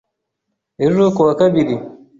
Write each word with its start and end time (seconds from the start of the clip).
ejo 0.85 1.03
ku 1.15 1.21
wa 1.27 1.33
kabiri 1.39 1.75